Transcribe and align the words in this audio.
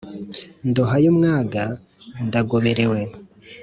ndoha 0.69 0.95
y’umwaga 1.03 1.63
ndagoberewe 2.27 2.99